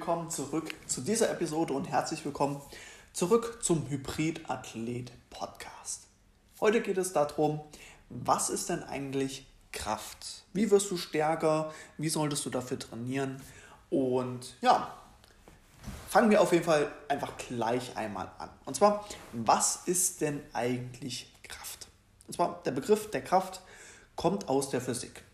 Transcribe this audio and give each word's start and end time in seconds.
Willkommen 0.00 0.30
zurück 0.30 0.74
zu 0.86 1.02
dieser 1.02 1.30
Episode 1.30 1.74
und 1.74 1.84
herzlich 1.84 2.24
willkommen 2.24 2.62
zurück 3.12 3.58
zum 3.60 3.86
Hybrid 3.90 4.48
Athlet 4.48 5.12
Podcast. 5.28 6.06
Heute 6.58 6.80
geht 6.80 6.96
es 6.96 7.12
darum, 7.12 7.60
was 8.08 8.48
ist 8.48 8.70
denn 8.70 8.82
eigentlich 8.82 9.46
Kraft? 9.72 10.46
Wie 10.54 10.70
wirst 10.70 10.90
du 10.90 10.96
stärker? 10.96 11.70
Wie 11.98 12.08
solltest 12.08 12.46
du 12.46 12.50
dafür 12.50 12.78
trainieren? 12.78 13.42
Und 13.90 14.56
ja, 14.62 14.90
fangen 16.08 16.30
wir 16.30 16.40
auf 16.40 16.52
jeden 16.52 16.64
Fall 16.64 16.90
einfach 17.06 17.36
gleich 17.36 17.94
einmal 17.94 18.30
an. 18.38 18.48
Und 18.64 18.76
zwar, 18.76 19.06
was 19.34 19.82
ist 19.84 20.22
denn 20.22 20.40
eigentlich 20.54 21.30
Kraft? 21.42 21.88
Und 22.26 22.32
zwar, 22.32 22.62
der 22.64 22.70
Begriff 22.70 23.10
der 23.10 23.22
Kraft 23.22 23.60
kommt 24.16 24.48
aus 24.48 24.70
der 24.70 24.80
Physik 24.80 25.24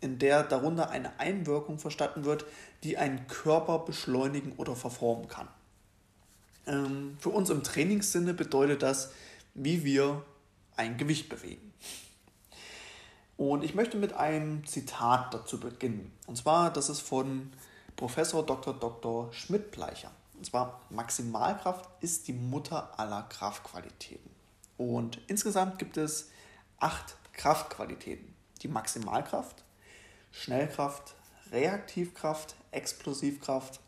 in 0.00 0.18
der 0.18 0.42
darunter 0.42 0.90
eine 0.90 1.18
Einwirkung 1.18 1.78
verstanden 1.78 2.24
wird, 2.24 2.44
die 2.84 2.98
einen 2.98 3.26
Körper 3.26 3.80
beschleunigen 3.80 4.52
oder 4.56 4.76
verformen 4.76 5.28
kann. 5.28 5.48
Ähm, 6.66 7.16
für 7.20 7.30
uns 7.30 7.50
im 7.50 7.62
Trainingssinne 7.62 8.34
bedeutet 8.34 8.82
das, 8.82 9.12
wie 9.54 9.84
wir 9.84 10.22
ein 10.76 10.96
Gewicht 10.96 11.28
bewegen. 11.28 11.72
Und 13.36 13.64
ich 13.64 13.74
möchte 13.74 13.96
mit 13.96 14.14
einem 14.14 14.66
Zitat 14.66 15.32
dazu 15.34 15.60
beginnen. 15.60 16.12
Und 16.26 16.36
zwar, 16.36 16.72
das 16.72 16.88
ist 16.88 17.00
von 17.00 17.52
Professor 17.94 18.44
Dr. 18.44 18.74
Dr. 18.74 19.32
Schmidt-Bleicher. 19.32 20.10
Und 20.34 20.46
zwar, 20.46 20.80
Maximalkraft 20.90 21.88
ist 22.00 22.28
die 22.28 22.32
Mutter 22.32 22.98
aller 22.98 23.22
Kraftqualitäten. 23.24 24.30
Und 24.78 25.20
insgesamt 25.26 25.78
gibt 25.78 25.96
es 25.96 26.30
acht 26.78 27.16
Kraftqualitäten. 27.32 28.34
Die 28.62 28.68
Maximalkraft, 28.68 29.64
Schnellkraft, 30.32 31.14
Reaktivkraft, 31.52 32.56
Explosivkraft, 32.70 33.80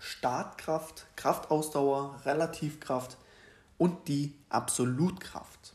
Startkraft, 0.00 1.06
Kraftausdauer, 1.16 2.20
Relativkraft 2.24 3.16
und 3.78 4.08
die 4.08 4.34
Absolutkraft. 4.48 5.74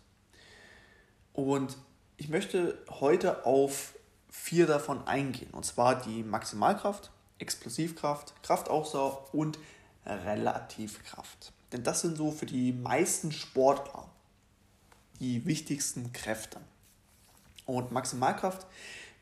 Und 1.33 1.77
ich 2.17 2.29
möchte 2.29 2.77
heute 2.99 3.45
auf 3.45 3.95
vier 4.29 4.67
davon 4.67 5.07
eingehen. 5.07 5.51
Und 5.51 5.65
zwar 5.65 6.01
die 6.01 6.23
Maximalkraft, 6.23 7.11
Explosivkraft, 7.39 8.33
Kraftausdauer 8.43 9.33
und 9.33 9.57
Relativkraft. 10.05 11.53
Denn 11.71 11.83
das 11.83 12.01
sind 12.01 12.17
so 12.17 12.31
für 12.31 12.45
die 12.45 12.73
meisten 12.73 13.31
Sportler 13.31 14.09
die 15.19 15.45
wichtigsten 15.45 16.11
Kräfte. 16.13 16.59
Und 17.65 17.91
Maximalkraft 17.91 18.65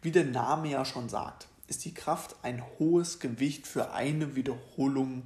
wie 0.02 0.12
der 0.12 0.26
Name 0.26 0.70
ja 0.70 0.86
schon 0.86 1.10
sagt, 1.10 1.48
ist 1.68 1.86
die 1.86 1.94
Kraft, 1.94 2.36
ein 2.42 2.64
hohes 2.80 3.20
Gewicht 3.20 3.68
für 3.68 3.92
eine 3.92 4.36
Wiederholung 4.36 5.24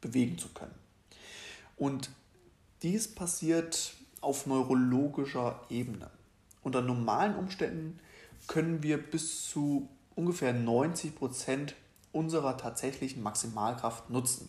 bewegen 0.00 0.38
zu 0.38 0.48
können. 0.48 0.74
Und 1.76 2.10
dies 2.82 3.12
passiert 3.12 3.94
auf 4.20 4.46
neurologischer 4.46 5.60
Ebene. 5.68 6.10
Unter 6.62 6.82
normalen 6.82 7.36
Umständen 7.36 7.98
können 8.46 8.82
wir 8.82 8.98
bis 8.98 9.48
zu 9.48 9.88
ungefähr 10.14 10.52
90 10.52 11.14
Prozent 11.14 11.74
unserer 12.12 12.56
tatsächlichen 12.56 13.22
Maximalkraft 13.22 14.10
nutzen. 14.10 14.48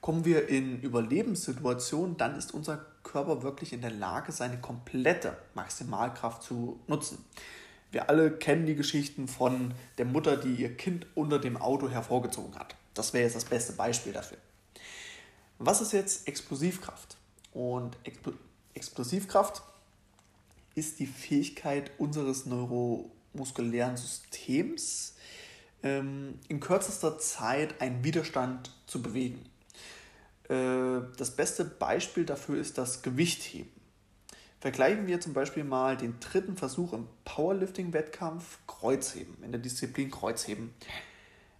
Kommen 0.00 0.24
wir 0.24 0.48
in 0.48 0.80
Überlebenssituationen, 0.80 2.16
dann 2.16 2.36
ist 2.36 2.54
unser 2.54 2.84
Körper 3.02 3.42
wirklich 3.42 3.72
in 3.72 3.80
der 3.80 3.90
Lage, 3.90 4.30
seine 4.30 4.60
komplette 4.60 5.36
Maximalkraft 5.54 6.42
zu 6.42 6.78
nutzen. 6.86 7.24
Wir 7.90 8.10
alle 8.10 8.30
kennen 8.30 8.66
die 8.66 8.74
Geschichten 8.74 9.28
von 9.28 9.72
der 9.96 10.04
Mutter, 10.04 10.36
die 10.36 10.54
ihr 10.54 10.76
Kind 10.76 11.06
unter 11.14 11.38
dem 11.38 11.56
Auto 11.56 11.88
hervorgezogen 11.88 12.54
hat. 12.56 12.76
Das 12.94 13.12
wäre 13.12 13.24
jetzt 13.24 13.36
das 13.36 13.44
beste 13.44 13.72
Beispiel 13.72 14.12
dafür. 14.12 14.38
Was 15.58 15.80
ist 15.80 15.92
jetzt 15.92 16.28
Explosivkraft? 16.28 17.16
Und 17.52 17.96
Expl 18.04 18.34
Explosivkraft 18.74 19.62
ist 20.76 21.00
die 21.00 21.06
Fähigkeit 21.06 21.90
unseres 21.98 22.46
neuromuskulären 22.46 23.96
Systems, 23.96 25.16
ähm, 25.82 26.38
in 26.46 26.60
kürzester 26.60 27.18
Zeit 27.18 27.80
einen 27.80 28.04
Widerstand 28.04 28.72
zu 28.86 29.02
bewegen. 29.02 29.44
Äh, 30.48 31.00
das 31.16 31.34
beste 31.34 31.64
Beispiel 31.64 32.24
dafür 32.24 32.60
ist 32.60 32.78
das 32.78 33.02
Gewichtheben. 33.02 33.70
Vergleichen 34.60 35.06
wir 35.06 35.20
zum 35.20 35.34
Beispiel 35.34 35.62
mal 35.62 35.96
den 35.96 36.18
dritten 36.18 36.56
Versuch 36.56 36.92
im 36.92 37.06
Powerlifting-Wettkampf 37.24 38.58
Kreuzheben, 38.66 39.36
in 39.44 39.52
der 39.52 39.60
Disziplin 39.60 40.10
Kreuzheben, 40.10 40.74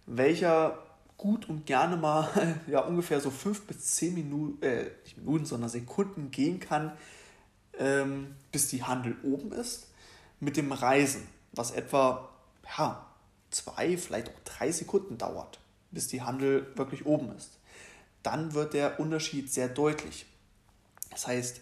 welcher 0.05 0.77
gut 1.15 1.47
und 1.47 1.65
gerne 1.65 1.95
mal 1.95 2.59
ja, 2.67 2.81
ungefähr 2.81 3.21
so 3.21 3.29
fünf 3.29 3.61
bis 3.67 3.95
zehn 3.95 4.13
Minuten, 4.13 4.61
äh, 4.63 4.91
nicht 5.03 5.17
Minuten, 5.17 5.45
sondern 5.45 5.69
Sekunden 5.69 6.31
gehen 6.31 6.59
kann, 6.59 6.91
ähm, 7.77 8.35
bis 8.51 8.67
die 8.67 8.83
Handel 8.83 9.15
oben 9.23 9.53
ist, 9.53 9.87
mit 10.41 10.57
dem 10.57 10.71
Reisen, 10.71 11.27
was 11.53 11.71
etwa 11.71 12.29
ja, 12.77 13.05
vielleicht 13.97 14.29
auch 14.29 14.39
drei 14.43 14.71
Sekunden 14.71 15.17
dauert, 15.17 15.59
bis 15.91 16.07
die 16.07 16.21
Handel 16.21 16.67
wirklich 16.75 17.05
oben 17.05 17.35
ist. 17.35 17.59
Dann 18.23 18.53
wird 18.53 18.73
der 18.73 18.99
Unterschied 18.99 19.51
sehr 19.51 19.69
deutlich. 19.69 20.25
Das 21.09 21.27
heißt, 21.27 21.61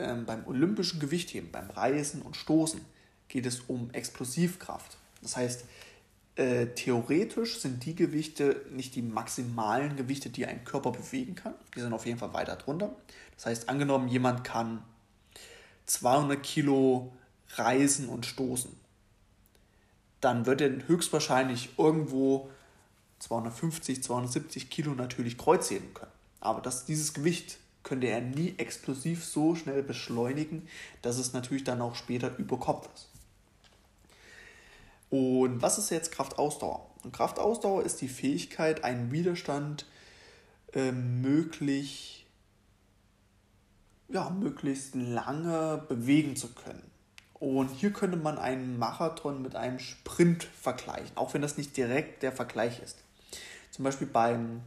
ähm, 0.00 0.26
beim 0.26 0.46
olympischen 0.46 1.00
Gewichtheben, 1.00 1.50
beim 1.50 1.70
Reisen 1.70 2.22
und 2.22 2.36
Stoßen 2.36 2.80
geht 3.28 3.46
es 3.46 3.60
um 3.60 3.90
Explosivkraft. 3.92 4.96
Das 5.22 5.36
heißt, 5.36 5.64
äh, 6.36 6.66
theoretisch 6.68 7.58
sind 7.60 7.84
die 7.84 7.94
Gewichte 7.94 8.64
nicht 8.70 8.94
die 8.94 9.02
maximalen 9.02 9.96
Gewichte, 9.96 10.30
die 10.30 10.46
ein 10.46 10.64
Körper 10.64 10.92
bewegen 10.92 11.34
kann. 11.34 11.54
Die 11.74 11.80
sind 11.80 11.92
auf 11.92 12.06
jeden 12.06 12.18
Fall 12.18 12.32
weiter 12.32 12.56
drunter. 12.56 12.94
Das 13.36 13.46
heißt, 13.46 13.68
angenommen, 13.68 14.08
jemand 14.08 14.44
kann 14.44 14.82
200 15.86 16.42
Kilo 16.42 17.12
reisen 17.56 18.08
und 18.08 18.26
stoßen, 18.26 18.70
dann 20.20 20.46
wird 20.46 20.60
er 20.60 20.86
höchstwahrscheinlich 20.86 21.70
irgendwo 21.78 22.50
250, 23.18 24.02
270 24.02 24.70
Kilo 24.70 24.92
natürlich 24.94 25.36
kreuzheben 25.36 25.92
können. 25.94 26.12
Aber 26.40 26.60
das, 26.60 26.84
dieses 26.84 27.12
Gewicht 27.12 27.58
könnte 27.82 28.08
er 28.08 28.20
nie 28.20 28.54
explosiv 28.58 29.24
so 29.24 29.54
schnell 29.54 29.82
beschleunigen, 29.82 30.68
dass 31.02 31.18
es 31.18 31.32
natürlich 31.32 31.64
dann 31.64 31.80
auch 31.80 31.94
später 31.94 32.36
über 32.38 32.58
Kopf 32.58 32.88
ist. 32.94 33.08
Und 35.10 35.60
was 35.60 35.78
ist 35.78 35.90
jetzt 35.90 36.12
Kraftausdauer? 36.12 36.86
Und 37.02 37.12
Kraftausdauer 37.12 37.82
ist 37.82 38.00
die 38.00 38.08
Fähigkeit, 38.08 38.84
einen 38.84 39.10
Widerstand 39.10 39.86
äh, 40.72 40.92
möglich, 40.92 42.26
ja, 44.08 44.30
möglichst 44.30 44.94
lange 44.94 45.84
bewegen 45.88 46.36
zu 46.36 46.52
können. 46.52 46.90
Und 47.34 47.70
hier 47.70 47.92
könnte 47.92 48.18
man 48.18 48.38
einen 48.38 48.78
Marathon 48.78 49.40
mit 49.40 49.56
einem 49.56 49.78
Sprint 49.78 50.44
vergleichen, 50.44 51.16
auch 51.16 51.32
wenn 51.32 51.42
das 51.42 51.56
nicht 51.56 51.76
direkt 51.76 52.22
der 52.22 52.32
Vergleich 52.32 52.80
ist. 52.80 52.98
Zum 53.70 53.84
Beispiel 53.84 54.06
beim 54.06 54.60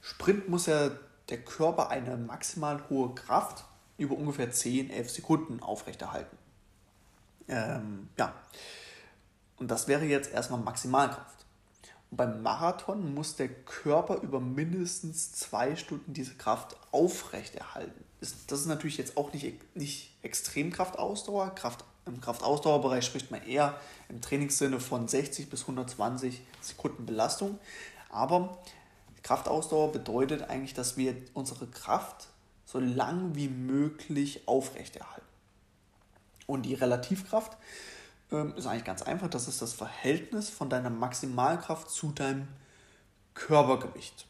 Sprint 0.00 0.48
muss 0.48 0.66
er 0.66 0.98
der 1.30 1.42
Körper 1.42 1.90
eine 1.90 2.16
maximal 2.16 2.82
hohe 2.88 3.14
Kraft 3.14 3.64
über 3.98 4.16
ungefähr 4.16 4.50
10, 4.50 4.90
11 4.90 5.10
Sekunden 5.10 5.62
aufrechterhalten. 5.62 6.36
Ähm, 7.48 8.08
ja, 8.18 8.34
und 9.58 9.70
das 9.70 9.88
wäre 9.88 10.04
jetzt 10.04 10.32
erstmal 10.32 10.60
Maximalkraft. 10.60 11.44
Und 12.10 12.16
beim 12.16 12.42
Marathon 12.42 13.14
muss 13.14 13.36
der 13.36 13.48
Körper 13.48 14.16
über 14.22 14.40
mindestens 14.40 15.32
zwei 15.32 15.76
Stunden 15.76 16.12
diese 16.12 16.34
Kraft 16.34 16.76
aufrechterhalten. 16.90 18.04
Das 18.20 18.60
ist 18.60 18.66
natürlich 18.66 18.96
jetzt 18.96 19.16
auch 19.16 19.32
nicht, 19.32 19.76
nicht 19.76 20.16
Extremkraftausdauer. 20.22 21.54
Kraft, 21.54 21.84
Im 22.06 22.20
Kraftausdauerbereich 22.20 23.04
spricht 23.04 23.30
man 23.30 23.42
eher 23.46 23.78
im 24.08 24.20
Trainingssinne 24.20 24.80
von 24.80 25.08
60 25.08 25.48
bis 25.48 25.62
120 25.62 26.42
Sekunden 26.60 27.06
Belastung. 27.06 27.58
Aber 28.10 28.58
Kraftausdauer 29.22 29.92
bedeutet 29.92 30.48
eigentlich, 30.48 30.74
dass 30.74 30.96
wir 30.96 31.14
unsere 31.34 31.66
Kraft 31.66 32.28
so 32.64 32.78
lang 32.78 33.34
wie 33.34 33.48
möglich 33.48 34.46
aufrechterhalten. 34.46 35.26
Und 36.46 36.62
die 36.62 36.74
Relativkraft 36.74 37.56
ähm, 38.32 38.54
ist 38.56 38.66
eigentlich 38.66 38.84
ganz 38.84 39.02
einfach. 39.02 39.28
Das 39.28 39.48
ist 39.48 39.62
das 39.62 39.72
Verhältnis 39.72 40.50
von 40.50 40.68
deiner 40.68 40.90
Maximalkraft 40.90 41.90
zu 41.90 42.12
deinem 42.12 42.48
Körpergewicht. 43.34 44.26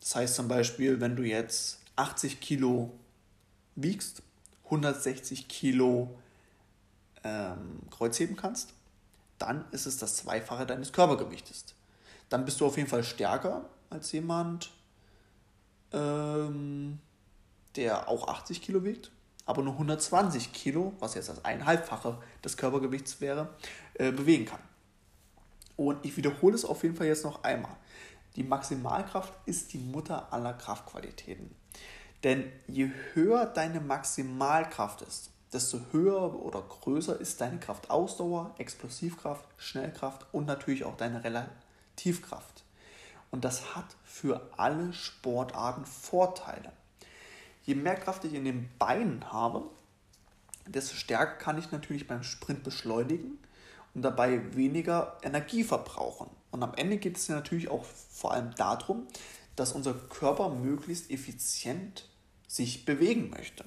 Das 0.00 0.14
heißt 0.14 0.34
zum 0.34 0.48
Beispiel, 0.48 1.00
wenn 1.00 1.16
du 1.16 1.22
jetzt 1.22 1.80
80 1.96 2.40
Kilo 2.40 2.92
wiegst, 3.74 4.22
160 4.64 5.48
Kilo 5.48 6.16
ähm, 7.24 7.80
Kreuzheben 7.90 8.36
kannst, 8.36 8.74
dann 9.38 9.64
ist 9.70 9.86
es 9.86 9.98
das 9.98 10.16
Zweifache 10.16 10.66
deines 10.66 10.92
Körpergewichtes. 10.92 11.64
Dann 12.28 12.44
bist 12.44 12.60
du 12.60 12.66
auf 12.66 12.76
jeden 12.76 12.88
Fall 12.88 13.04
stärker 13.04 13.68
als 13.90 14.12
jemand, 14.12 14.72
ähm, 15.92 16.98
der 17.76 18.08
auch 18.08 18.28
80 18.28 18.62
Kilo 18.62 18.84
wiegt, 18.84 19.10
aber 19.44 19.62
nur 19.62 19.74
120 19.74 20.52
Kilo, 20.52 20.94
was 20.98 21.14
jetzt 21.14 21.28
das 21.28 21.44
einhalbfache 21.44 22.18
des 22.44 22.56
Körpergewichts 22.56 23.20
wäre, 23.20 23.54
äh, 23.94 24.10
bewegen 24.12 24.46
kann. 24.46 24.60
Und 25.76 26.04
ich 26.04 26.16
wiederhole 26.16 26.54
es 26.54 26.64
auf 26.64 26.82
jeden 26.82 26.96
Fall 26.96 27.06
jetzt 27.06 27.24
noch 27.24 27.44
einmal. 27.44 27.76
Die 28.34 28.42
Maximalkraft 28.42 29.32
ist 29.46 29.72
die 29.72 29.78
Mutter 29.78 30.32
aller 30.32 30.54
Kraftqualitäten. 30.54 31.54
Denn 32.24 32.50
je 32.66 32.90
höher 33.12 33.46
deine 33.46 33.80
Maximalkraft 33.80 35.02
ist, 35.02 35.30
desto 35.52 35.80
höher 35.92 36.34
oder 36.34 36.60
größer 36.62 37.18
ist 37.20 37.40
deine 37.40 37.58
Kraftausdauer, 37.58 38.54
Explosivkraft, 38.58 39.46
Schnellkraft 39.56 40.26
und 40.32 40.46
natürlich 40.46 40.84
auch 40.84 40.96
deine 40.96 41.22
Relativkraft. 41.24 42.55
Und 43.30 43.44
das 43.44 43.74
hat 43.74 43.96
für 44.04 44.50
alle 44.56 44.92
Sportarten 44.92 45.84
Vorteile. 45.84 46.72
Je 47.64 47.74
mehr 47.74 47.96
Kraft 47.96 48.24
ich 48.24 48.34
in 48.34 48.44
den 48.44 48.68
Beinen 48.78 49.32
habe, 49.32 49.64
desto 50.66 50.94
stärker 50.94 51.36
kann 51.36 51.58
ich 51.58 51.72
natürlich 51.72 52.06
beim 52.06 52.22
Sprint 52.22 52.62
beschleunigen 52.62 53.38
und 53.94 54.02
dabei 54.02 54.54
weniger 54.54 55.18
Energie 55.22 55.64
verbrauchen. 55.64 56.28
Und 56.50 56.62
am 56.62 56.74
Ende 56.74 56.98
geht 56.98 57.16
es 57.16 57.28
natürlich 57.28 57.68
auch 57.68 57.84
vor 57.84 58.32
allem 58.32 58.54
darum, 58.54 59.06
dass 59.56 59.72
unser 59.72 59.94
Körper 59.94 60.50
möglichst 60.50 61.10
effizient 61.10 62.08
sich 62.46 62.84
bewegen 62.84 63.30
möchte. 63.30 63.64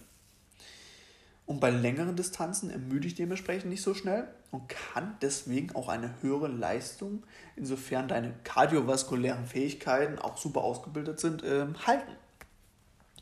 Und 1.50 1.60
bei 1.60 1.72
längeren 1.72 2.16
Distanzen 2.16 2.70
ermüde 2.70 3.08
ich 3.08 3.16
dementsprechend 3.16 3.72
nicht 3.72 3.82
so 3.82 3.96
schnell 3.96 4.28
und 4.52 4.70
kann 4.70 5.18
deswegen 5.20 5.76
auch 5.76 5.90
eine 5.90 6.14
höhere 6.22 6.48
Leistung, 6.48 7.24
insofern 7.56 8.08
deine 8.08 8.36
kardiovaskulären 8.44 9.48
Fähigkeiten 9.48 10.20
auch 10.20 10.38
super 10.38 10.62
ausgebildet 10.62 11.20
sind, 11.20 11.42
äh, 11.42 11.66
halten. 11.88 12.12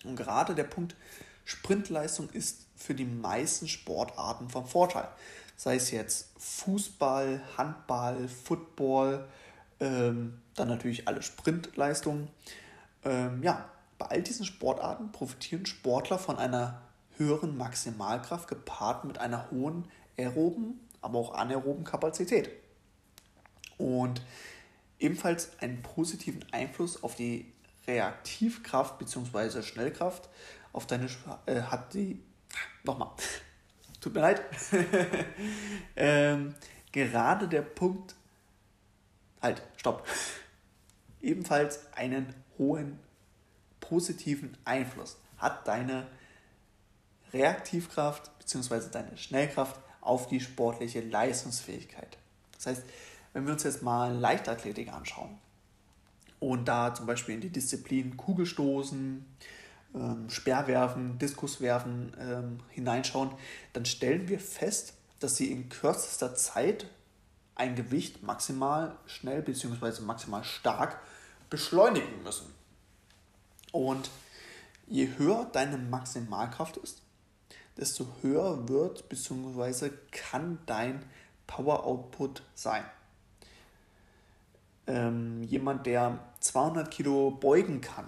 Und 0.03 0.17
gerade 0.17 0.55
der 0.55 0.65
Punkt 0.65 0.97
Sprintleistung 1.45 2.29
ist 2.31 2.65
für 2.75 2.93
die 2.93 3.05
meisten 3.05 3.69
Sportarten 3.69 4.49
von 4.49 4.65
Vorteil. 4.65 5.07
Sei 5.55 5.77
es 5.77 5.91
jetzt 5.91 6.27
Fußball, 6.37 7.41
Handball, 7.57 8.27
Football, 8.27 9.25
ähm, 9.79 10.41
dann 10.53 10.67
natürlich 10.67 11.07
alle 11.07 11.21
Sprintleistungen. 11.21 12.27
Ähm, 13.05 13.41
ja, 13.41 13.69
bei 13.97 14.07
all 14.07 14.21
diesen 14.21 14.45
Sportarten 14.45 15.13
profitieren 15.13 15.65
Sportler 15.65 16.19
von 16.19 16.37
einer 16.37 16.81
höheren 17.17 17.57
Maximalkraft 17.57 18.47
gepaart 18.47 19.05
mit 19.05 19.17
einer 19.17 19.49
hohen 19.51 19.87
aeroben, 20.17 20.79
aber 21.01 21.19
auch 21.19 21.33
anaeroben 21.33 21.83
Kapazität. 21.83 22.49
Und 23.77 24.21
ebenfalls 24.99 25.59
einen 25.59 25.81
positiven 25.81 26.45
Einfluss 26.51 27.03
auf 27.03 27.15
die 27.15 27.51
Reaktivkraft 27.87 28.97
bzw. 28.99 29.61
Schnellkraft 29.61 30.29
auf 30.73 30.87
deine 30.87 31.07
äh, 31.45 31.61
hat 31.61 31.93
die 31.93 32.21
nochmal 32.83 33.11
tut 34.01 34.13
mir 34.13 34.21
leid 34.21 34.41
ähm, 35.95 36.53
gerade 36.91 37.47
der 37.47 37.61
Punkt 37.61 38.15
halt 39.41 39.61
stopp 39.77 40.05
ebenfalls 41.21 41.91
einen 41.93 42.33
hohen 42.57 42.99
positiven 43.79 44.57
Einfluss 44.65 45.17
hat 45.37 45.67
deine 45.67 46.07
Reaktivkraft 47.33 48.31
bzw. 48.39 48.89
deine 48.91 49.17
Schnellkraft 49.17 49.79
auf 50.01 50.27
die 50.27 50.39
sportliche 50.39 51.01
Leistungsfähigkeit. 51.01 52.17
Das 52.53 52.67
heißt, 52.67 52.83
wenn 53.33 53.45
wir 53.45 53.53
uns 53.53 53.63
jetzt 53.63 53.83
mal 53.83 54.13
Leichtathletik 54.13 54.91
anschauen 54.91 55.37
und 56.39 56.65
da 56.67 56.93
zum 56.93 57.05
Beispiel 57.05 57.35
in 57.35 57.41
die 57.41 57.49
Disziplinen 57.49 58.17
Kugelstoßen, 58.17 59.25
ähm, 59.95 60.29
Speerwerfen, 60.29 61.17
Diskuswerfen 61.19 62.15
ähm, 62.19 62.59
hineinschauen, 62.69 63.31
dann 63.73 63.85
stellen 63.85 64.27
wir 64.27 64.39
fest, 64.39 64.93
dass 65.19 65.35
sie 65.35 65.51
in 65.51 65.69
kürzester 65.69 66.35
Zeit 66.35 66.87
ein 67.55 67.75
Gewicht 67.75 68.23
maximal 68.23 68.95
schnell 69.07 69.41
bzw. 69.41 70.01
maximal 70.01 70.43
stark 70.43 70.99
beschleunigen 71.49 72.23
müssen. 72.23 72.53
Und 73.71 74.09
je 74.87 75.09
höher 75.17 75.45
deine 75.51 75.77
Maximalkraft 75.77 76.77
ist, 76.77 77.01
desto 77.77 78.07
höher 78.21 78.67
wird 78.67 79.07
bzw. 79.09 79.91
kann 80.11 80.59
dein 80.65 81.03
Power 81.45 81.85
Output 81.85 82.43
sein. 82.55 82.83
Ähm, 84.87 85.43
jemand, 85.43 85.85
der 85.85 86.19
200 86.39 86.89
Kilo 86.89 87.31
beugen 87.31 87.81
kann, 87.81 88.05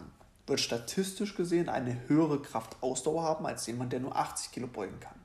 wird 0.48 0.60
statistisch 0.60 1.36
gesehen 1.36 1.70
eine 1.70 2.08
höhere 2.08 2.42
Kraftausdauer 2.42 3.24
haben 3.24 3.46
als 3.46 3.68
jemand, 3.68 3.94
der 3.94 4.00
nur 4.00 4.16
80 4.16 4.52
Kilo 4.52 4.68
beugen 4.68 5.00
kann. 5.00 5.20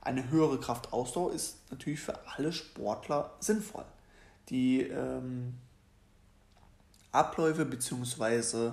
Eine 0.00 0.30
höhere 0.30 0.60
Kraftausdauer 0.60 1.32
ist 1.32 1.58
natürlich 1.70 2.00
für 2.00 2.18
alle 2.28 2.52
Sportler 2.52 3.32
sinnvoll. 3.40 3.84
Die 4.50 4.82
ähm, 4.82 5.54
Abläufe 7.10 7.64
bzw. 7.64 8.72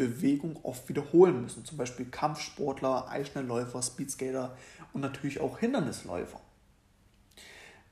Bewegung 0.00 0.58
oft 0.62 0.88
wiederholen 0.88 1.42
müssen. 1.42 1.66
Zum 1.66 1.76
Beispiel 1.76 2.06
Kampfsportler, 2.06 3.10
Eisschnellläufer, 3.10 3.82
Speedskater 3.82 4.56
und 4.94 5.02
natürlich 5.02 5.40
auch 5.40 5.58
Hindernisläufer. 5.58 6.40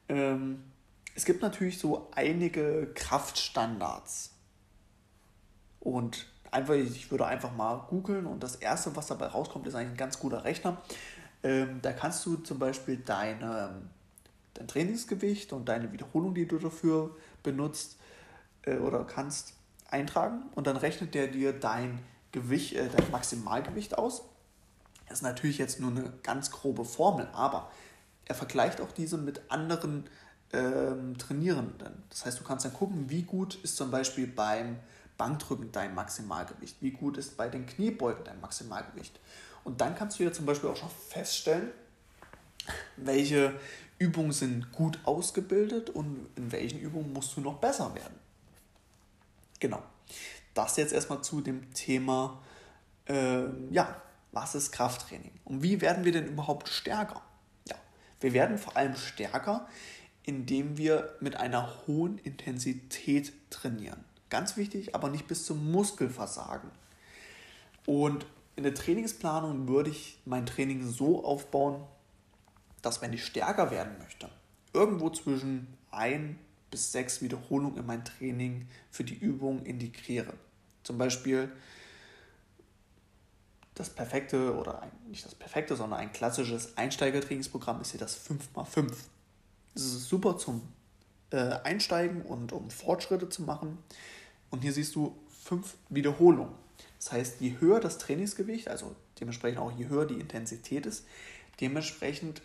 Ähm, 0.09 0.65
es 1.15 1.27
gibt 1.27 1.43
natürlich 1.43 1.79
so 1.79 2.09
einige 2.15 2.91
Kraftstandards. 2.95 4.33
Und 5.81 6.27
einfach, 6.51 6.75
ich 6.75 7.11
würde 7.11 7.27
einfach 7.27 7.55
mal 7.55 7.77
googeln 7.91 8.25
und 8.25 8.43
das 8.43 8.57
erste, 8.57 8.97
was 8.97 9.09
dabei 9.09 9.27
rauskommt, 9.27 9.67
ist 9.67 9.75
eigentlich 9.75 9.91
ein 9.91 9.97
ganz 9.99 10.19
guter 10.19 10.45
Rechner. 10.45 10.81
Ähm, 11.43 11.81
da 11.83 11.93
kannst 11.93 12.25
du 12.25 12.37
zum 12.37 12.59
Beispiel 12.59 12.97
deine, 12.97 13.83
dein 14.55 14.67
Trainingsgewicht 14.67 15.53
und 15.53 15.69
deine 15.69 15.93
Wiederholung, 15.93 16.35
die 16.35 16.49
du 16.49 16.57
dafür 16.57 17.15
benutzt 17.43 17.99
äh, 18.63 18.79
oder 18.79 19.05
kannst, 19.05 19.58
eintragen 19.89 20.43
und 20.55 20.67
dann 20.67 20.77
rechnet 20.77 21.15
der 21.15 21.29
dir 21.29 21.53
dein 21.53 21.99
Gewicht, 22.33 22.75
äh, 22.75 22.89
dein 22.89 23.11
Maximalgewicht 23.11 23.97
aus. 23.97 24.23
Das 25.09 25.19
ist 25.19 25.23
natürlich 25.23 25.59
jetzt 25.59 25.81
nur 25.81 25.91
eine 25.91 26.13
ganz 26.23 26.51
grobe 26.51 26.85
Formel, 26.85 27.29
aber 27.33 27.71
er 28.27 28.35
vergleicht 28.35 28.81
auch 28.81 28.93
diese 28.93 29.17
mit 29.17 29.41
anderen 29.49 30.05
ähm, 30.53 31.17
Trainierenden. 31.17 32.03
Das 32.11 32.27
heißt, 32.27 32.39
du 32.39 32.45
kannst 32.45 32.65
dann 32.65 32.75
gucken, 32.75 33.09
wie 33.09 33.23
gut 33.23 33.55
ist 33.63 33.77
zum 33.77 33.91
Beispiel 33.91 34.27
beim 34.27 34.77
Bankdrücken 35.17 35.73
dein 35.73 35.95
Maximalgewicht, 35.95 36.77
wie 36.81 36.93
gut 36.93 37.17
ist 37.17 37.37
bei 37.37 37.49
den 37.49 37.67
Kniebeugen 37.67 38.25
dein 38.25 38.41
Maximalgewicht. 38.41 39.19
Und 39.65 39.81
dann 39.81 39.95
kannst 39.95 40.19
du 40.19 40.25
ja 40.25 40.33
zum 40.33 40.47
Beispiel 40.47 40.71
auch 40.71 40.77
schon 40.77 40.91
feststellen, 41.09 41.71
welche 42.97 43.59
Übungen 43.99 44.33
sind 44.33 44.73
gut 44.73 44.99
ausgebildet 45.05 45.91
und 45.91 46.29
in 46.37 46.53
welchen 46.53 46.79
Übungen 46.79 47.13
musst 47.13 47.37
du 47.37 47.41
noch 47.41 47.57
besser 47.57 47.95
werden. 47.95 48.15
Genau. 49.59 49.83
Das 50.55 50.77
jetzt 50.77 50.93
erstmal 50.93 51.23
zu 51.23 51.41
dem 51.41 51.73
Thema, 51.73 52.43
äh, 53.07 53.45
ja, 53.71 54.01
was 54.33 54.55
ist 54.55 54.73
Krafttraining? 54.73 55.33
Und 55.45 55.63
wie 55.63 55.81
werden 55.81 56.05
wir 56.05 56.13
denn 56.13 56.27
überhaupt 56.27 56.69
stärker? 56.69 57.23
Ja, 57.69 57.77
wir 58.21 58.33
werden 58.33 58.59
vor 58.59 58.77
allem 58.77 58.97
stärker, 58.97 59.69
indem 60.25 60.77
wir 60.77 61.17
mit 61.21 61.37
einer 61.37 61.87
hohen 61.87 62.19
Intensität 62.19 63.33
trainieren. 63.51 64.05
Ganz 64.31 64.57
wichtig, 64.57 64.95
aber 64.95 65.09
nicht 65.09 65.27
bis 65.27 65.47
zum 65.47 65.71
Muskelversagen. 65.73 66.71
Und 67.87 68.27
in 68.57 68.65
der 68.65 68.75
Trainingsplanung 68.75 69.69
würde 69.69 69.91
ich 69.91 70.19
mein 70.27 70.45
Training 70.45 70.87
so 70.87 71.25
aufbauen, 71.25 71.83
dass 72.83 73.01
wenn 73.01 73.13
ich 73.13 73.25
stärker 73.25 73.71
werden 73.71 73.97
möchte, 73.99 74.29
irgendwo 74.75 75.09
zwischen 75.11 75.79
ein 75.91 76.39
bis 76.71 76.93
sechs 76.93 77.23
Wiederholungen 77.23 77.79
in 77.79 77.87
mein 77.87 78.05
Training 78.05 78.69
für 78.91 79.05
die 79.05 79.17
Übung 79.17 79.65
integriere. 79.65 80.35
Zum 80.83 80.99
Beispiel 80.99 81.51
das 83.75 83.91
perfekte 83.91 84.57
oder 84.57 84.83
ein, 84.83 84.91
nicht 85.09 85.25
das 85.25 85.35
perfekte, 85.35 85.77
sondern 85.77 86.01
ein 86.01 86.13
klassisches 86.13 86.77
Einsteigertrainingsprogramm 86.77 87.81
ist 87.81 87.93
hier 87.93 88.01
das 88.01 88.19
5x5. 88.29 88.93
Das 89.75 89.85
ist 89.85 90.09
super 90.09 90.37
zum 90.37 90.63
äh, 91.31 91.37
Einsteigen 91.37 92.23
und 92.23 92.53
um 92.53 92.71
Fortschritte 92.71 93.29
zu 93.29 93.43
machen. 93.43 93.79
Und 94.51 94.63
hier 94.63 94.73
siehst 94.73 94.95
du 94.95 95.17
fünf 95.45 95.77
Wiederholungen. 95.89 96.55
Das 96.99 97.13
heißt, 97.13 97.41
je 97.41 97.61
höher 97.61 97.81
das 97.81 97.99
Trainingsgewicht, 97.99 98.69
also 98.69 98.95
dementsprechend 99.21 99.61
auch 99.61 99.73
je 99.73 99.89
höher 99.89 100.07
die 100.07 100.19
Intensität 100.19 100.87
ist, 100.87 101.07
dementsprechend 101.61 102.43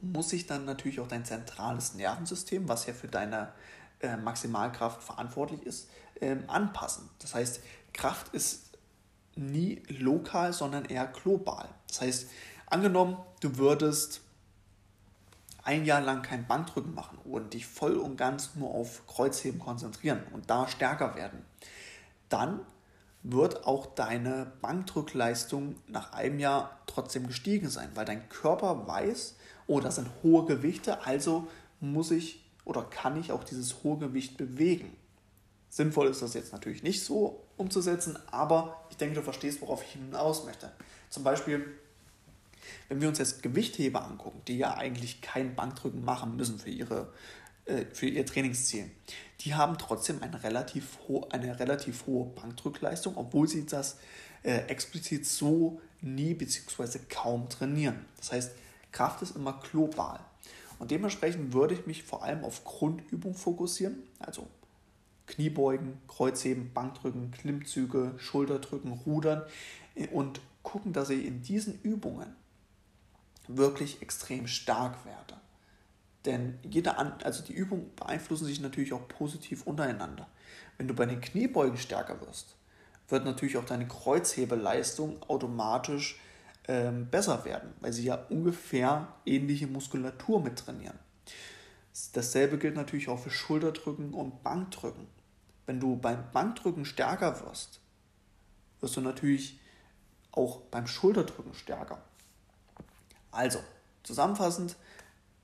muss 0.00 0.30
sich 0.30 0.46
dann 0.46 0.64
natürlich 0.64 1.00
auch 1.00 1.08
dein 1.08 1.24
zentrales 1.24 1.94
Nervensystem, 1.94 2.68
was 2.68 2.86
ja 2.86 2.94
für 2.94 3.08
deine 3.08 3.52
äh, 4.00 4.16
Maximalkraft 4.16 5.02
verantwortlich 5.02 5.62
ist, 5.62 5.88
ähm, 6.20 6.44
anpassen. 6.46 7.08
Das 7.18 7.34
heißt, 7.34 7.60
Kraft 7.92 8.34
ist 8.34 8.70
nie 9.36 9.82
lokal, 9.88 10.52
sondern 10.52 10.84
eher 10.84 11.06
global. 11.06 11.68
Das 11.88 12.00
heißt, 12.00 12.28
angenommen, 12.66 13.16
du 13.40 13.56
würdest 13.56 14.22
ein 15.62 15.84
Jahr 15.84 16.00
lang 16.00 16.22
kein 16.22 16.46
Bankdrücken 16.46 16.94
machen 16.94 17.18
und 17.24 17.52
dich 17.54 17.66
voll 17.66 17.96
und 17.96 18.16
ganz 18.16 18.54
nur 18.54 18.70
auf 18.70 19.06
Kreuzheben 19.06 19.60
konzentrieren 19.60 20.22
und 20.32 20.48
da 20.50 20.66
stärker 20.66 21.14
werden, 21.14 21.44
dann 22.28 22.60
wird 23.22 23.66
auch 23.66 23.86
deine 23.86 24.52
Bankdrückleistung 24.62 25.76
nach 25.86 26.12
einem 26.12 26.38
Jahr 26.38 26.80
trotzdem 26.86 27.26
gestiegen 27.26 27.68
sein, 27.68 27.90
weil 27.94 28.06
dein 28.06 28.28
Körper 28.30 28.86
weiß, 28.86 29.36
oh, 29.70 29.78
das 29.78 29.94
sind 29.94 30.08
hohe 30.24 30.44
Gewichte, 30.46 31.06
also 31.06 31.46
muss 31.78 32.10
ich 32.10 32.44
oder 32.64 32.82
kann 32.82 33.18
ich 33.18 33.30
auch 33.30 33.44
dieses 33.44 33.84
hohe 33.84 33.98
Gewicht 33.98 34.36
bewegen. 34.36 34.96
Sinnvoll 35.68 36.08
ist 36.08 36.22
das 36.22 36.34
jetzt 36.34 36.52
natürlich 36.52 36.82
nicht 36.82 37.04
so 37.04 37.44
umzusetzen, 37.56 38.18
aber 38.32 38.84
ich 38.90 38.96
denke, 38.96 39.14
du 39.14 39.22
verstehst, 39.22 39.60
worauf 39.62 39.84
ich 39.84 39.92
hinaus 39.92 40.44
möchte. 40.44 40.72
Zum 41.08 41.22
Beispiel, 41.22 41.64
wenn 42.88 43.00
wir 43.00 43.08
uns 43.08 43.18
jetzt 43.18 43.44
Gewichtheber 43.44 44.04
angucken, 44.04 44.42
die 44.48 44.58
ja 44.58 44.74
eigentlich 44.74 45.20
kein 45.20 45.54
Bankdrücken 45.54 46.04
machen 46.04 46.34
müssen 46.34 46.58
für, 46.58 46.70
ihre, 46.70 47.12
äh, 47.66 47.84
für 47.92 48.06
ihr 48.06 48.26
Trainingsziel, 48.26 48.90
die 49.40 49.54
haben 49.54 49.78
trotzdem 49.78 50.20
eine 50.20 50.42
relativ, 50.42 50.98
eine 51.30 51.60
relativ 51.60 52.06
hohe 52.08 52.26
Bankdrückleistung, 52.26 53.16
obwohl 53.16 53.46
sie 53.46 53.66
das 53.66 53.98
äh, 54.42 54.62
explizit 54.66 55.26
so 55.26 55.80
nie 56.00 56.34
bzw. 56.34 56.98
kaum 57.08 57.48
trainieren. 57.48 58.04
Das 58.16 58.32
heißt, 58.32 58.52
Kraft 58.92 59.22
ist 59.22 59.36
immer 59.36 59.60
global. 59.70 60.20
Und 60.78 60.90
dementsprechend 60.90 61.52
würde 61.52 61.74
ich 61.74 61.86
mich 61.86 62.02
vor 62.02 62.22
allem 62.24 62.44
auf 62.44 62.64
Grundübung 62.64 63.34
fokussieren, 63.34 64.02
also 64.18 64.48
Kniebeugen, 65.26 66.00
Kreuzheben, 66.08 66.72
Bankdrücken, 66.72 67.30
Klimmzüge, 67.30 68.14
Schulterdrücken, 68.16 68.92
Rudern 68.92 69.42
und 70.12 70.40
gucken, 70.62 70.92
dass 70.92 71.10
ich 71.10 71.24
in 71.24 71.42
diesen 71.42 71.80
Übungen 71.82 72.34
wirklich 73.46 74.02
extrem 74.02 74.46
stark 74.46 75.04
werde. 75.04 75.40
Denn 76.24 76.58
jede 76.68 76.98
An 76.98 77.14
also 77.24 77.42
die 77.42 77.54
Übungen 77.54 77.94
beeinflussen 77.96 78.44
sich 78.44 78.60
natürlich 78.60 78.92
auch 78.92 79.06
positiv 79.08 79.66
untereinander. 79.66 80.28
Wenn 80.76 80.88
du 80.88 80.94
bei 80.94 81.06
den 81.06 81.20
Kniebeugen 81.20 81.78
stärker 81.78 82.20
wirst, 82.20 82.56
wird 83.08 83.24
natürlich 83.24 83.56
auch 83.56 83.64
deine 83.64 83.88
Kreuzhebeleistung 83.88 85.22
automatisch 85.24 86.18
ähm, 86.68 87.08
besser 87.10 87.44
werden, 87.44 87.72
weil 87.80 87.92
sie 87.92 88.04
ja 88.04 88.16
ungefähr 88.28 89.08
ähnliche 89.26 89.66
Muskulatur 89.66 90.40
mit 90.42 90.58
trainieren. 90.58 90.98
Dasselbe 92.12 92.58
gilt 92.58 92.76
natürlich 92.76 93.08
auch 93.08 93.18
für 93.18 93.30
Schulterdrücken 93.30 94.14
und 94.14 94.42
Bankdrücken. 94.42 95.06
Wenn 95.66 95.80
du 95.80 95.96
beim 95.96 96.30
Bankdrücken 96.32 96.84
stärker 96.84 97.40
wirst, 97.44 97.80
wirst 98.80 98.96
du 98.96 99.00
natürlich 99.00 99.60
auch 100.32 100.60
beim 100.70 100.86
Schulterdrücken 100.86 101.54
stärker. 101.54 102.02
Also, 103.30 103.60
zusammenfassend, 104.02 104.76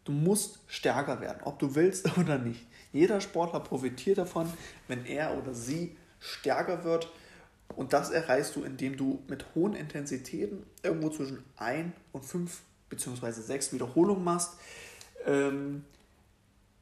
du 0.05 0.13
musst 0.13 0.61
stärker 0.67 1.21
werden, 1.21 1.43
ob 1.45 1.59
du 1.59 1.75
willst 1.75 2.17
oder 2.19 2.39
nicht. 2.39 2.67
Jeder 2.93 3.21
Sportler 3.21 3.61
profitiert 3.61 4.19
davon, 4.19 4.53
wenn 4.89 5.05
er 5.05 5.37
oder 5.37 5.55
sie 5.55 5.97
stärker 6.19 6.85
wird. 6.85 7.11
Und 7.75 7.93
das 7.93 8.11
erreichst 8.11 8.57
du, 8.57 8.63
indem 8.63 8.97
du 8.97 9.23
mit 9.29 9.45
hohen 9.55 9.75
Intensitäten 9.75 10.65
irgendwo 10.83 11.11
zwischen 11.11 11.45
1 11.57 11.93
und 12.13 12.25
5 12.25 12.61
bzw. 12.89 13.33
6 13.33 13.73
Wiederholungen 13.73 14.25
machst. 14.25 14.55
Ähm, 15.25 15.85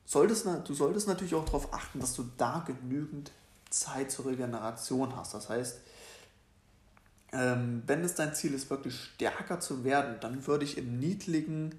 solltest, 0.04 0.46
du 0.46 0.74
solltest 0.74 1.08
natürlich 1.08 1.34
auch 1.34 1.44
darauf 1.44 1.72
achten, 1.72 2.00
dass 2.00 2.14
du 2.14 2.24
da 2.36 2.64
genügend 2.66 3.32
Zeit 3.70 4.10
zur 4.10 4.26
Regeneration 4.26 5.16
hast. 5.16 5.34
Das 5.34 5.48
heißt, 5.48 5.80
ähm, 7.32 7.82
wenn 7.86 8.04
es 8.04 8.14
dein 8.14 8.34
Ziel 8.34 8.54
ist, 8.54 8.70
wirklich 8.70 8.94
stärker 8.94 9.58
zu 9.58 9.82
werden, 9.82 10.16
dann 10.20 10.46
würde 10.46 10.64
ich 10.64 10.78
im 10.78 10.98
niedrigen 10.98 11.74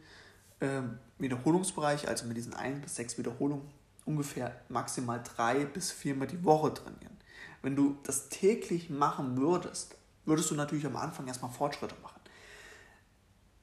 ähm, 0.60 1.00
Wiederholungsbereich, 1.20 2.08
also 2.08 2.26
mit 2.26 2.36
diesen 2.36 2.54
1 2.54 2.82
bis 2.82 2.96
6 2.96 3.18
Wiederholungen, 3.18 3.66
ungefähr 4.06 4.62
maximal 4.68 5.22
drei 5.24 5.66
bis 5.66 5.92
viermal 5.92 6.28
die 6.28 6.44
Woche 6.44 6.74
trainieren. 6.74 7.16
Wenn 7.62 7.76
du 7.76 7.98
das 8.04 8.30
täglich 8.30 8.90
machen 8.90 9.38
würdest, 9.38 9.96
würdest 10.26 10.52
du 10.52 10.56
natürlich 10.56 10.86
am 10.86 10.96
Anfang 10.96 11.28
erstmal 11.28 11.52
Fortschritte 11.52 11.96
machen. 12.02 12.22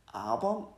Aber 0.06 0.72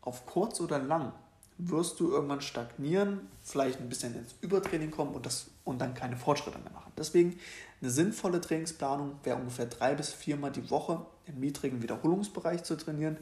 auf 0.00 0.26
kurz 0.26 0.60
oder 0.60 0.78
lang 0.78 1.12
wirst 1.58 1.98
du 1.98 2.10
irgendwann 2.10 2.40
stagnieren, 2.40 3.28
vielleicht 3.42 3.80
ein 3.80 3.88
bisschen 3.88 4.14
ins 4.14 4.34
Übertraining 4.40 4.92
kommen 4.92 5.14
und, 5.14 5.26
das, 5.26 5.50
und 5.64 5.80
dann 5.80 5.94
keine 5.94 6.16
Fortschritte 6.16 6.58
mehr 6.58 6.70
machen. 6.70 6.92
Deswegen 6.96 7.38
eine 7.80 7.90
sinnvolle 7.90 8.40
Trainingsplanung 8.40 9.18
wäre 9.24 9.38
ungefähr 9.38 9.66
drei 9.66 9.94
bis 9.94 10.12
viermal 10.12 10.52
die 10.52 10.70
Woche 10.70 11.04
im 11.26 11.40
niedrigen 11.40 11.82
Wiederholungsbereich 11.82 12.62
zu 12.62 12.76
trainieren 12.76 13.18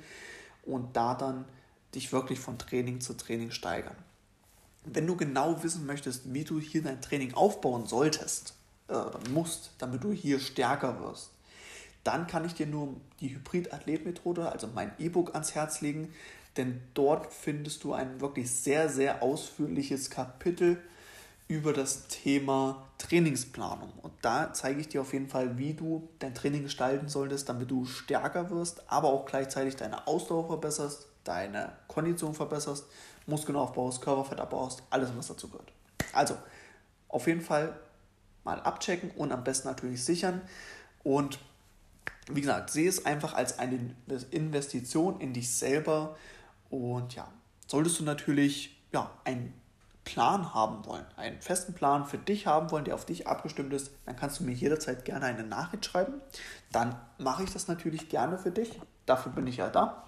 und 0.65 0.97
da 0.97 1.15
dann 1.15 1.47
dich 1.95 2.13
wirklich 2.13 2.39
von 2.39 2.59
Training 2.59 3.01
zu 3.01 3.15
Training 3.15 3.51
steigern. 3.51 3.97
Wenn 4.93 5.07
du 5.07 5.17
genau 5.17 5.63
wissen 5.63 5.87
möchtest, 5.87 6.33
wie 6.33 6.45
du 6.45 6.61
hier 6.61 6.83
dein 6.83 7.01
Training 7.01 7.35
aufbauen 7.35 7.87
solltest 7.87 8.55
äh, 8.89 8.95
musst, 9.31 9.73
damit 9.79 10.05
du 10.05 10.13
hier 10.13 10.39
stärker 10.41 11.01
wirst, 11.01 11.31
dann 12.05 12.27
kann 12.27 12.45
ich 12.45 12.55
dir 12.55 12.67
nur 12.67 12.95
die 13.21 13.35
Hybrid-Athlet-Methode, 13.35 14.51
also 14.51 14.69
mein 14.73 14.93
E-Book 14.99 15.35
ans 15.35 15.55
Herz 15.55 15.81
legen 15.81 16.13
denn 16.57 16.81
dort 16.95 17.33
findest 17.33 17.85
du 17.85 17.93
ein 17.93 18.21
wirklich 18.21 18.51
sehr, 18.51 18.89
sehr 18.89 19.23
ausführliches 19.23 20.11
Kapitel 20.11 20.81
über 21.49 21.73
das 21.73 22.09
Thema 22.09 22.89
Trainingsplanung. 22.99 23.93
Und 24.03 24.13
da 24.23 24.53
zeige 24.53 24.81
ich 24.81 24.89
dir 24.89 25.03
auf 25.03 25.13
jeden 25.13 25.29
Fall, 25.29 25.59
wie 25.59 25.75
du 25.75 26.09
dein 26.19 26.35
Training 26.35 26.65
gestalten 26.65 27.09
solltest, 27.09 27.49
damit 27.49 27.71
du 27.71 27.85
stärker 27.85 28.51
wirst, 28.51 28.91
aber 28.91 29.09
auch 29.09 29.27
gleichzeitig 29.27 29.77
deine 29.77 30.07
Ausdauer 30.07 30.47
verbesserst, 30.47 31.07
deine 31.27 31.73
Kondition 31.89 32.35
verbesserst, 32.35 32.87
Muskeln 33.27 33.57
aufbaust, 33.57 34.03
Körperfett 34.03 34.41
abbaust, 34.41 34.83
alles, 34.91 35.11
was 35.17 35.29
dazu 35.29 35.49
gehört. 35.49 35.73
Also, 36.13 36.37
auf 37.09 37.27
jeden 37.27 37.41
Fall 37.41 37.79
mal 38.45 38.61
abchecken 38.61 39.11
und 39.11 39.33
am 39.33 39.45
besten 39.45 39.69
natürlich 39.69 40.05
sichern. 40.05 40.41
Und 41.03 41.39
wie 42.29 42.41
gesagt, 42.41 42.71
sehe 42.71 42.89
es 42.89 43.07
einfach 43.07 43.35
als 43.35 43.59
eine 43.59 43.95
Investition 44.31 45.21
in 45.21 45.33
dich 45.33 45.55
selber 45.55 46.17
und 46.71 47.15
ja, 47.15 47.29
solltest 47.67 48.01
du 48.01 48.05
natürlich 48.05 48.77
ja, 48.93 49.11
einen 49.25 49.55
Plan 50.05 50.55
haben 50.55 50.87
wollen, 50.87 51.05
einen 51.17 51.41
festen 51.41 51.75
Plan 51.75 52.07
für 52.07 52.19
dich 52.19 52.47
haben 52.47 52.71
wollen, 52.71 52.85
der 52.85 52.95
auf 52.95 53.05
dich 53.05 53.27
abgestimmt 53.27 53.73
ist, 53.73 53.91
dann 54.07 54.17
kannst 54.17 54.41
du 54.41 54.45
mir 54.45 54.53
jederzeit 54.53 55.05
gerne 55.05 55.27
eine 55.27 55.43
Nachricht 55.43 55.85
schreiben. 55.85 56.21
Dann 56.71 56.97
mache 57.19 57.43
ich 57.43 57.53
das 57.53 57.67
natürlich 57.67 58.09
gerne 58.09 58.39
für 58.39 58.53
dich. 58.53 58.81
Dafür 59.05 59.33
bin 59.33 59.47
ich 59.49 59.57
ja 59.57 59.69
da. 59.69 60.05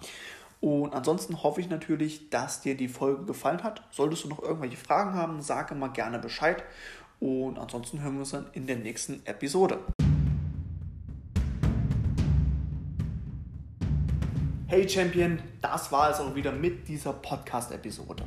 Und 0.61 0.93
ansonsten 0.93 1.41
hoffe 1.41 1.61
ich 1.61 1.69
natürlich, 1.69 2.29
dass 2.29 2.61
dir 2.61 2.75
die 2.75 2.89
Folge 2.89 3.23
gefallen 3.23 3.63
hat. 3.63 3.81
Solltest 3.91 4.25
du 4.25 4.27
noch 4.27 4.43
irgendwelche 4.43 4.75
Fragen 4.75 5.13
haben, 5.13 5.41
sage 5.41 5.73
mal 5.73 5.87
gerne 5.87 6.19
Bescheid. 6.19 6.63
Und 7.19 7.57
ansonsten 7.57 8.01
hören 8.01 8.13
wir 8.13 8.19
uns 8.21 8.31
dann 8.31 8.47
in 8.53 8.67
der 8.67 8.75
nächsten 8.75 9.25
Episode. 9.25 9.79
Hey 14.67 14.87
Champion, 14.87 15.39
das 15.61 15.91
war 15.91 16.11
es 16.11 16.19
auch 16.19 16.35
wieder 16.35 16.51
mit 16.51 16.87
dieser 16.87 17.13
Podcast-Episode. 17.13 18.25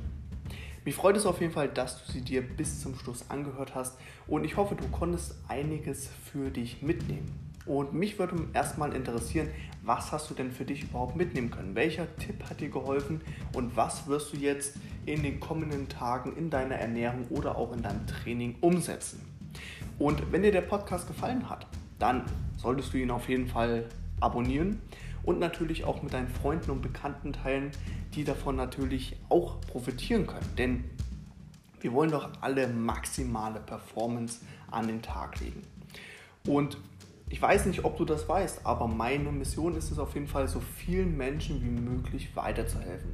Mich 0.84 0.96
freut 0.96 1.16
es 1.16 1.26
auf 1.26 1.40
jeden 1.40 1.52
Fall, 1.52 1.68
dass 1.68 2.04
du 2.04 2.12
sie 2.12 2.22
dir 2.22 2.42
bis 2.42 2.80
zum 2.80 2.96
Schluss 2.96 3.30
angehört 3.30 3.74
hast 3.76 3.96
und 4.26 4.44
ich 4.44 4.56
hoffe, 4.56 4.74
du 4.74 4.88
konntest 4.88 5.36
einiges 5.46 6.08
für 6.08 6.50
dich 6.50 6.82
mitnehmen. 6.82 7.51
Und 7.66 7.94
mich 7.94 8.18
würde 8.18 8.36
erstmal 8.52 8.92
interessieren, 8.94 9.48
was 9.82 10.12
hast 10.12 10.30
du 10.30 10.34
denn 10.34 10.52
für 10.52 10.64
dich 10.64 10.82
überhaupt 10.82 11.16
mitnehmen 11.16 11.50
können? 11.50 11.74
Welcher 11.74 12.14
Tipp 12.16 12.44
hat 12.48 12.60
dir 12.60 12.68
geholfen 12.68 13.20
und 13.52 13.76
was 13.76 14.06
wirst 14.06 14.32
du 14.32 14.36
jetzt 14.36 14.76
in 15.06 15.22
den 15.22 15.40
kommenden 15.40 15.88
Tagen 15.88 16.36
in 16.36 16.50
deiner 16.50 16.76
Ernährung 16.76 17.26
oder 17.30 17.56
auch 17.56 17.72
in 17.72 17.82
deinem 17.82 18.06
Training 18.06 18.56
umsetzen? 18.60 19.22
Und 19.98 20.32
wenn 20.32 20.42
dir 20.42 20.52
der 20.52 20.62
Podcast 20.62 21.06
gefallen 21.06 21.48
hat, 21.48 21.66
dann 21.98 22.24
solltest 22.56 22.92
du 22.92 22.98
ihn 22.98 23.10
auf 23.10 23.28
jeden 23.28 23.46
Fall 23.46 23.88
abonnieren 24.20 24.80
und 25.24 25.38
natürlich 25.38 25.84
auch 25.84 26.02
mit 26.02 26.12
deinen 26.12 26.28
Freunden 26.28 26.70
und 26.70 26.82
Bekannten 26.82 27.32
teilen, 27.32 27.70
die 28.14 28.24
davon 28.24 28.56
natürlich 28.56 29.16
auch 29.28 29.60
profitieren 29.60 30.26
können. 30.26 30.48
Denn 30.58 30.84
wir 31.80 31.92
wollen 31.92 32.10
doch 32.10 32.28
alle 32.40 32.68
maximale 32.68 33.60
Performance 33.60 34.40
an 34.70 34.86
den 34.86 35.02
Tag 35.02 35.40
legen. 35.40 35.62
Und 36.46 36.78
ich 37.32 37.40
weiß 37.40 37.64
nicht, 37.64 37.82
ob 37.86 37.96
du 37.96 38.04
das 38.04 38.28
weißt, 38.28 38.66
aber 38.66 38.86
meine 38.86 39.32
Mission 39.32 39.74
ist 39.74 39.90
es 39.90 39.98
auf 39.98 40.12
jeden 40.12 40.26
Fall, 40.26 40.48
so 40.48 40.60
vielen 40.60 41.16
Menschen 41.16 41.62
wie 41.62 41.70
möglich 41.70 42.36
weiterzuhelfen. 42.36 43.10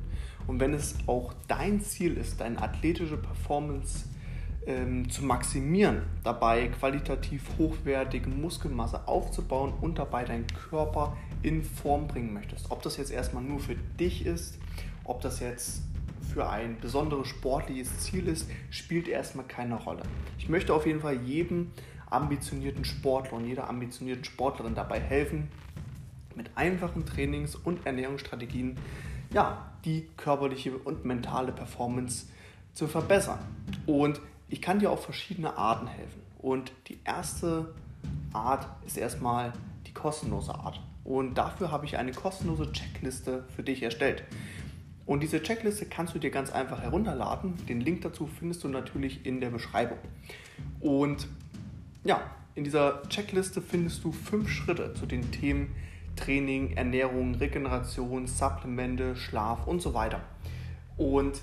Und 0.49 0.59
wenn 0.59 0.75
es 0.75 0.97
auch 1.07 1.33
dein 1.47 1.81
Ziel 1.81 2.17
ist, 2.17 2.41
deine 2.41 2.61
athletische 2.61 3.17
Performance 3.17 4.09
ähm, 4.67 5.09
zu 5.09 5.25
maximieren, 5.25 6.03
dabei 6.25 6.67
qualitativ 6.67 7.45
hochwertige 7.59 8.29
Muskelmasse 8.29 9.07
aufzubauen 9.07 9.73
und 9.81 10.01
dabei 10.01 10.25
deinen 10.25 10.49
Körper 10.49 11.17
in 11.43 11.63
Form 11.63 12.09
bringen 12.09 12.35
möchtest. 12.35 12.73
Ob 12.73 12.83
das 12.83 12.97
jetzt 12.97 13.13
erstmal 13.13 13.45
nur 13.45 13.61
für 13.61 13.77
dich 14.01 14.27
ist, 14.27 14.59
ob 15.05 15.21
das 15.21 15.39
jetzt 15.39 15.83
für 16.35 16.51
ein 16.51 16.77
besonderes 16.81 17.29
sportliches 17.29 18.01
Ziel 18.01 18.27
ist, 18.27 18.51
spielt 18.71 19.07
erstmal 19.07 19.47
keine 19.47 19.77
Rolle. 19.77 20.03
Ich 20.39 20.49
möchte 20.49 20.75
auf 20.75 20.87
jeden 20.87 21.01
Fall 21.01 21.23
jedem 21.23 21.71
ambitionierten 22.11 22.85
Sportler 22.85 23.35
und 23.35 23.47
jeder 23.47 23.69
ambitionierten 23.69 24.25
Sportlerin 24.25 24.75
dabei 24.75 25.01
helfen, 25.01 25.49
mit 26.35 26.51
einfachen 26.55 27.05
Trainings- 27.05 27.57
und 27.57 27.85
Ernährungsstrategien 27.85 28.77
ja, 29.33 29.71
die 29.85 30.09
körperliche 30.17 30.77
und 30.77 31.05
mentale 31.05 31.53
Performance 31.53 32.27
zu 32.73 32.87
verbessern. 32.87 33.39
Und 33.87 34.21
ich 34.49 34.63
kann 34.63 34.79
dir 34.79 34.91
auf 34.91 35.05
verschiedene 35.05 35.57
Arten 35.57 35.87
helfen. 35.87 36.23
Und 36.39 36.73
die 36.87 36.99
erste 37.05 37.75
Art 38.33 38.67
ist 38.87 38.97
erstmal 38.97 39.53
die 39.87 39.93
kostenlose 39.93 40.55
Art. 40.55 40.81
Und 41.05 41.35
dafür 41.35 41.71
habe 41.71 41.87
ich 41.87 41.97
eine 41.97 42.13
kostenlose 42.13 42.71
Checkliste 42.73 43.45
für 43.55 43.63
dich 43.63 43.83
erstellt. 43.83 44.25
Und 45.07 45.23
diese 45.23 45.43
Checkliste 45.43 45.87
kannst 45.87 46.15
du 46.15 46.19
dir 46.19 46.31
ganz 46.31 46.51
einfach 46.51 46.83
herunterladen. 46.83 47.55
Den 47.67 47.81
Link 47.81 48.03
dazu 48.03 48.27
findest 48.27 48.63
du 48.63 48.69
natürlich 48.69 49.25
in 49.25 49.41
der 49.41 49.49
Beschreibung. 49.49 49.99
Und 50.81 51.27
ja, 52.09 52.23
in 52.55 52.65
dieser 52.65 53.03
Checkliste 53.11 53.61
findest 53.61 54.03
du 54.03 54.13
fünf 54.13 54.49
Schritte 54.49 54.95
zu 54.95 55.05
den 55.05 55.31
Themen 55.31 55.75
Training, 56.17 56.73
Ernährung, 56.73 57.35
Regeneration, 57.35 58.27
Supplemente, 58.27 59.15
Schlaf 59.15 59.67
und 59.67 59.83
so 59.83 59.93
weiter. 59.93 60.23
Und 60.97 61.41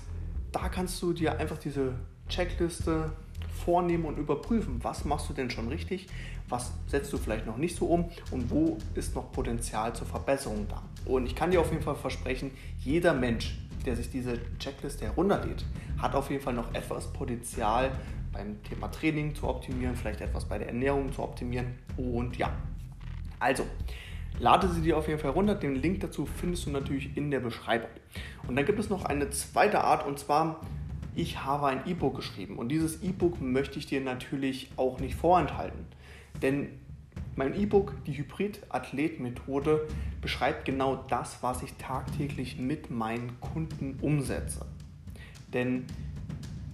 da 0.50 0.68
kannst 0.68 1.00
du 1.00 1.12
dir 1.12 1.38
einfach 1.38 1.56
diese 1.56 1.94
Checkliste 2.28 3.12
vornehmen 3.64 4.04
und 4.04 4.18
überprüfen, 4.18 4.80
was 4.82 5.04
machst 5.04 5.30
du 5.30 5.34
denn 5.34 5.50
schon 5.50 5.68
richtig, 5.68 6.08
was 6.48 6.72
setzt 6.88 7.12
du 7.12 7.16
vielleicht 7.16 7.46
noch 7.46 7.56
nicht 7.56 7.76
so 7.76 7.86
um 7.86 8.10
und 8.32 8.50
wo 8.50 8.76
ist 8.94 9.14
noch 9.14 9.30
Potenzial 9.30 9.94
zur 9.94 10.08
Verbesserung 10.08 10.66
da. 10.68 10.82
Und 11.04 11.26
ich 11.26 11.36
kann 11.36 11.52
dir 11.52 11.60
auf 11.60 11.70
jeden 11.70 11.82
Fall 11.82 11.94
versprechen, 11.94 12.50
jeder 12.80 13.14
Mensch, 13.14 13.56
der 13.86 13.96
sich 13.96 14.10
diese 14.10 14.38
Checkliste 14.58 15.06
herunterlädt, 15.06 15.64
hat 15.98 16.14
auf 16.14 16.30
jeden 16.30 16.42
Fall 16.42 16.54
noch 16.54 16.74
etwas 16.74 17.12
Potenzial 17.12 17.90
beim 18.32 18.62
Thema 18.64 18.88
Training 18.88 19.34
zu 19.34 19.48
optimieren, 19.48 19.96
vielleicht 19.96 20.20
etwas 20.20 20.44
bei 20.44 20.58
der 20.58 20.68
Ernährung 20.68 21.12
zu 21.12 21.22
optimieren 21.22 21.78
und 21.96 22.36
ja. 22.36 22.52
Also, 23.38 23.64
lade 24.38 24.68
sie 24.68 24.82
dir 24.82 24.98
auf 24.98 25.08
jeden 25.08 25.20
Fall 25.20 25.30
runter. 25.30 25.54
Den 25.54 25.76
Link 25.76 26.00
dazu 26.00 26.26
findest 26.26 26.66
du 26.66 26.70
natürlich 26.70 27.16
in 27.16 27.30
der 27.30 27.40
Beschreibung. 27.40 27.90
Und 28.46 28.56
dann 28.56 28.66
gibt 28.66 28.78
es 28.78 28.90
noch 28.90 29.04
eine 29.04 29.30
zweite 29.30 29.82
Art 29.82 30.06
und 30.06 30.18
zwar 30.18 30.60
ich 31.14 31.42
habe 31.42 31.68
ein 31.68 31.80
E-Book 31.86 32.16
geschrieben 32.16 32.58
und 32.58 32.68
dieses 32.68 33.02
E-Book 33.02 33.40
möchte 33.40 33.78
ich 33.78 33.86
dir 33.86 34.02
natürlich 34.02 34.70
auch 34.76 35.00
nicht 35.00 35.14
vorenthalten. 35.14 35.86
Denn 36.42 36.68
mein 37.36 37.54
E-Book, 37.54 37.92
die 38.06 38.16
Hybrid-Athlet-Methode, 38.16 39.86
beschreibt 40.20 40.64
genau 40.64 40.96
das, 41.08 41.42
was 41.42 41.62
ich 41.62 41.74
tagtäglich 41.74 42.58
mit 42.58 42.90
meinen 42.90 43.40
Kunden 43.40 43.98
umsetze. 44.00 44.66
Denn 45.52 45.84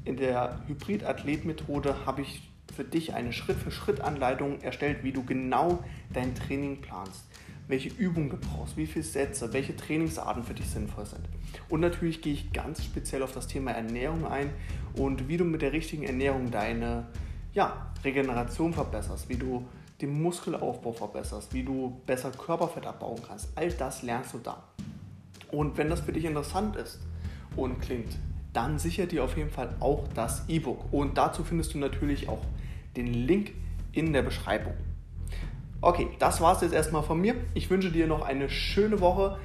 in 0.04 0.16
der 0.16 0.60
Hybrid-Athlet-Methode 0.66 2.06
habe 2.06 2.22
ich 2.22 2.48
für 2.74 2.84
dich 2.84 3.12
eine 3.14 3.32
Schritt-für-Schritt-Anleitung 3.32 4.60
erstellt, 4.62 5.04
wie 5.04 5.12
du 5.12 5.24
genau 5.24 5.84
dein 6.12 6.34
Training 6.34 6.80
planst 6.80 7.26
welche 7.68 7.88
Übungen 7.88 8.30
du 8.30 8.36
brauchst, 8.36 8.76
wie 8.76 8.86
viele 8.86 9.04
Sätze, 9.04 9.52
welche 9.52 9.76
Trainingsarten 9.76 10.44
für 10.44 10.54
dich 10.54 10.66
sinnvoll 10.66 11.06
sind. 11.06 11.22
Und 11.68 11.80
natürlich 11.80 12.20
gehe 12.20 12.32
ich 12.32 12.52
ganz 12.52 12.84
speziell 12.84 13.22
auf 13.22 13.32
das 13.32 13.46
Thema 13.46 13.72
Ernährung 13.72 14.26
ein 14.26 14.50
und 14.94 15.28
wie 15.28 15.36
du 15.36 15.44
mit 15.44 15.62
der 15.62 15.72
richtigen 15.72 16.02
Ernährung 16.02 16.50
deine 16.50 17.06
ja, 17.54 17.92
Regeneration 18.04 18.72
verbesserst, 18.72 19.28
wie 19.28 19.36
du 19.36 19.66
den 20.02 20.20
Muskelaufbau 20.20 20.92
verbesserst, 20.92 21.54
wie 21.54 21.62
du 21.62 22.00
besser 22.06 22.30
Körperfett 22.32 22.86
abbauen 22.86 23.20
kannst. 23.26 23.50
All 23.54 23.70
das 23.70 24.02
lernst 24.02 24.34
du 24.34 24.38
da. 24.38 24.62
Und 25.50 25.78
wenn 25.78 25.88
das 25.88 26.00
für 26.00 26.12
dich 26.12 26.24
interessant 26.24 26.76
ist 26.76 27.00
und 27.56 27.80
klingt, 27.80 28.18
dann 28.52 28.78
sicher 28.78 29.06
dir 29.06 29.24
auf 29.24 29.36
jeden 29.36 29.50
Fall 29.50 29.74
auch 29.80 30.08
das 30.14 30.48
E-Book. 30.48 30.92
Und 30.92 31.16
dazu 31.16 31.44
findest 31.44 31.74
du 31.74 31.78
natürlich 31.78 32.28
auch 32.28 32.42
den 32.96 33.06
Link 33.06 33.52
in 33.92 34.12
der 34.12 34.22
Beschreibung. 34.22 34.74
Okay, 35.80 36.08
das 36.18 36.40
war 36.40 36.54
es 36.54 36.62
jetzt 36.62 36.74
erstmal 36.74 37.02
von 37.02 37.20
mir. 37.20 37.34
Ich 37.54 37.70
wünsche 37.70 37.90
dir 37.90 38.06
noch 38.06 38.22
eine 38.22 38.48
schöne 38.48 39.00
Woche. 39.00 39.38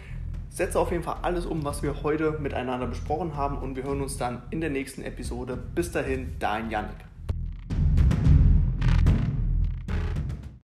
Setze 0.50 0.80
auf 0.80 0.92
jeden 0.92 1.04
Fall 1.04 1.18
alles 1.22 1.46
um, 1.46 1.64
was 1.64 1.84
wir 1.84 2.04
heute 2.04 2.40
miteinander 2.40 2.88
besprochen 2.88 3.36
haben 3.36 3.58
und 3.58 3.76
wir 3.76 3.84
hören 3.84 4.02
uns 4.02 4.18
dann 4.18 4.42
in 4.50 4.62
der 4.62 4.70
nächsten 4.70 5.04
Episode. 5.04 5.58
Bis 5.76 5.92
dahin, 5.92 6.36
dein 6.40 6.70
Janik. 6.70 7.08